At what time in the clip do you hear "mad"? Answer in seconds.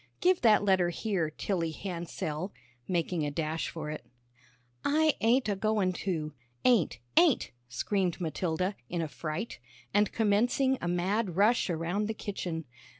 10.87-11.35